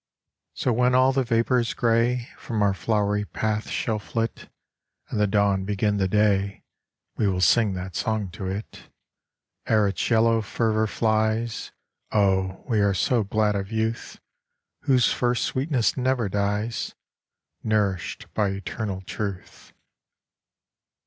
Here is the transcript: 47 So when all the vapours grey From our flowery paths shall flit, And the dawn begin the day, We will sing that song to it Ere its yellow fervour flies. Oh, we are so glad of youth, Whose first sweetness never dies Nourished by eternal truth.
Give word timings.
47 0.53 0.55
So 0.55 0.73
when 0.81 0.95
all 0.95 1.11
the 1.13 1.23
vapours 1.23 1.75
grey 1.75 2.29
From 2.35 2.63
our 2.63 2.73
flowery 2.73 3.23
paths 3.25 3.69
shall 3.69 3.99
flit, 3.99 4.49
And 5.09 5.19
the 5.19 5.27
dawn 5.27 5.63
begin 5.63 5.97
the 5.97 6.07
day, 6.07 6.63
We 7.17 7.27
will 7.27 7.39
sing 7.39 7.73
that 7.73 7.95
song 7.95 8.31
to 8.31 8.47
it 8.47 8.89
Ere 9.67 9.87
its 9.87 10.09
yellow 10.09 10.41
fervour 10.41 10.87
flies. 10.87 11.71
Oh, 12.11 12.63
we 12.67 12.79
are 12.79 12.95
so 12.95 13.23
glad 13.23 13.55
of 13.55 13.71
youth, 13.71 14.19
Whose 14.85 15.13
first 15.13 15.43
sweetness 15.45 15.95
never 15.95 16.27
dies 16.27 16.95
Nourished 17.63 18.25
by 18.33 18.47
eternal 18.49 19.01
truth. 19.01 19.71